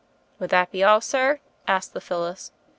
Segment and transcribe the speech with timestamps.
[0.39, 2.51] "Would that be all, sir?" asked the Phyllis.